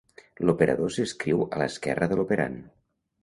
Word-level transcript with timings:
L'operador 0.49 0.89
s'escriu 0.95 1.45
a 1.57 1.61
l'esquerra 1.63 2.09
de 2.13 2.19
l'operand. 2.21 2.57